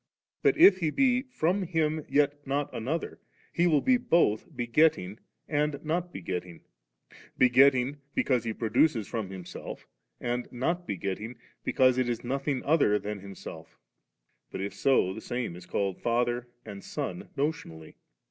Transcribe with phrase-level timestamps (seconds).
[0.41, 3.19] But if He be from Him, yet not another.
[3.53, 6.61] He will be both be getting and not begetting;
[7.37, 9.85] begetting because He produces from Himself,
[10.19, 11.35] and not begetting,
[11.67, 13.67] J}ecause it is nothing other than Himsefil
[14.51, 17.93] But of so, the same is called Father and Son notionally.